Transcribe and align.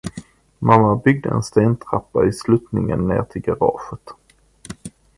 Mamma 0.67 0.95
byggde 0.99 1.29
en 1.29 1.43
stentrappa 1.43 2.23
i 2.27 2.33
sluttningen 2.33 3.07
ner 3.07 3.21
till 3.23 3.41
garaget. 3.41 4.13